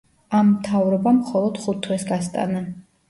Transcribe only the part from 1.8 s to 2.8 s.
თვეს გასტანა.